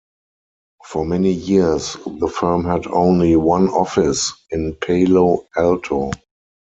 For 0.83 1.05
many 1.05 1.31
years, 1.31 1.95
the 2.07 2.27
firm 2.27 2.65
had 2.65 2.87
only 2.87 3.35
one 3.35 3.69
office, 3.69 4.33
in 4.49 4.75
Palo 4.81 5.45
Alto. 5.55 6.09